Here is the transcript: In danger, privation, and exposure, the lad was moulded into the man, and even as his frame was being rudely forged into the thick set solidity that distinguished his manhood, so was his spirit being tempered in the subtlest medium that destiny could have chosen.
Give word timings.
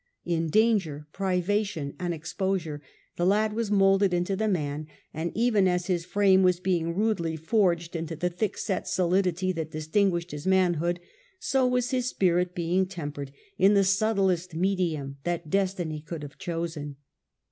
In 0.25 0.49
danger, 0.49 1.07
privation, 1.13 1.93
and 1.99 2.11
exposure, 2.11 2.81
the 3.17 3.23
lad 3.27 3.53
was 3.53 3.69
moulded 3.69 4.15
into 4.15 4.35
the 4.35 4.47
man, 4.47 4.87
and 5.13 5.31
even 5.35 5.67
as 5.67 5.85
his 5.85 6.05
frame 6.07 6.41
was 6.41 6.59
being 6.59 6.95
rudely 6.95 7.35
forged 7.35 7.95
into 7.95 8.15
the 8.15 8.31
thick 8.31 8.57
set 8.57 8.87
solidity 8.87 9.51
that 9.51 9.69
distinguished 9.69 10.31
his 10.31 10.47
manhood, 10.47 10.99
so 11.37 11.67
was 11.67 11.91
his 11.91 12.07
spirit 12.09 12.55
being 12.55 12.87
tempered 12.87 13.31
in 13.59 13.75
the 13.75 13.83
subtlest 13.83 14.55
medium 14.55 15.17
that 15.23 15.51
destiny 15.51 16.01
could 16.01 16.23
have 16.23 16.39
chosen. 16.39 16.95